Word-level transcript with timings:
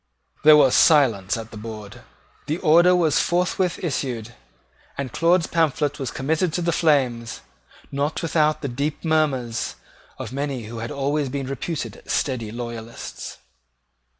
There 0.43 0.57
was 0.57 0.73
silence 0.73 1.37
at 1.37 1.51
the 1.51 1.57
board. 1.57 2.01
The 2.47 2.57
order 2.57 2.95
was 2.95 3.19
forthwith 3.19 3.77
issued; 3.83 4.33
and 4.97 5.11
Claude's 5.11 5.45
pamphlet 5.45 5.99
was 5.99 6.09
committed 6.09 6.51
to 6.53 6.63
the 6.63 6.71
flames, 6.71 7.41
not 7.91 8.23
without 8.23 8.63
the 8.63 8.67
deep 8.67 9.05
murmurs 9.05 9.75
of 10.17 10.33
many 10.33 10.63
who 10.63 10.79
had 10.79 10.89
always 10.89 11.29
been 11.29 11.45
reputed 11.45 12.01
steady 12.07 12.51
loyalists. 12.51 13.37